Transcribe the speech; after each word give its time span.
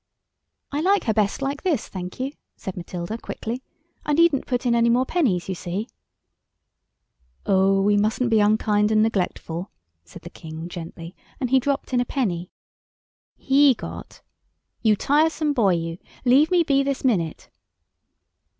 "I 0.71 0.81
like 0.81 1.03
her 1.03 1.13
best 1.13 1.43
like 1.43 1.61
this, 1.61 1.87
thank 1.87 2.19
you," 2.19 2.31
said 2.57 2.75
Matilda 2.75 3.19
quickly. 3.19 3.61
"I 4.03 4.13
needn't 4.13 4.47
put 4.47 4.65
in 4.65 4.73
any 4.73 4.89
more 4.89 5.05
pennies, 5.05 5.47
you 5.47 5.53
see." 5.53 5.89
"Oh, 7.45 7.79
we 7.79 7.97
mustn't 7.97 8.31
be 8.31 8.39
unkind 8.39 8.89
and 8.89 9.03
neglectful," 9.03 9.69
said 10.03 10.23
the 10.23 10.31
King 10.31 10.67
gently, 10.69 11.15
and 11.39 11.51
he 11.51 11.59
dropped 11.59 11.93
in 11.93 12.01
a 12.01 12.05
penny. 12.05 12.49
He 13.37 13.75
got— 13.75 14.21
"You 14.81 14.95
tiresome 14.95 15.53
boy, 15.53 15.73
you. 15.75 15.99
Leave 16.25 16.49
me 16.49 16.63
be 16.63 16.81
this 16.81 17.03
minute." 17.05 17.51